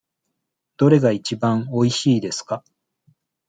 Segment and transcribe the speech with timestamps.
[0.77, 2.63] どれがいちばんおいしいですか。